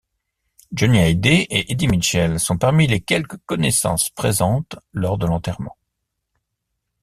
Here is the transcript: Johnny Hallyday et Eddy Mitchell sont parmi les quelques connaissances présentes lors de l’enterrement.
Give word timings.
Johnny 0.71 0.97
Hallyday 0.97 1.45
et 1.51 1.71
Eddy 1.71 1.87
Mitchell 1.87 2.39
sont 2.39 2.57
parmi 2.57 2.87
les 2.87 3.01
quelques 3.01 3.37
connaissances 3.45 4.09
présentes 4.09 4.75
lors 4.93 5.19
de 5.19 5.27
l’enterrement. 5.27 5.77